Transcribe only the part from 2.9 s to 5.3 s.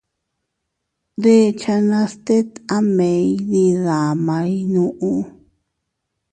mee iydidamay nuu.